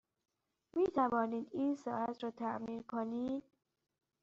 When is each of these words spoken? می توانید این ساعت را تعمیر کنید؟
می 0.73 0.87
توانید 0.91 1.47
این 1.51 1.75
ساعت 1.75 2.23
را 2.23 2.31
تعمیر 2.31 2.81
کنید؟ 2.83 3.43